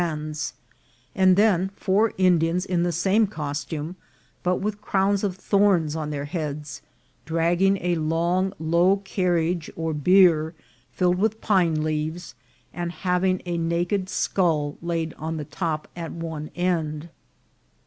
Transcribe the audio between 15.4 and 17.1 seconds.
top at one end.